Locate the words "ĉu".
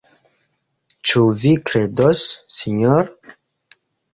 1.09-1.21